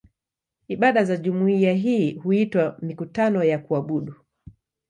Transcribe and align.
Ibada 0.67 1.03
za 1.05 1.17
jumuiya 1.17 1.73
hii 1.73 2.13
huitwa 2.15 2.77
"mikutano 2.81 3.43
ya 3.43 3.59
kuabudu". 3.59 4.15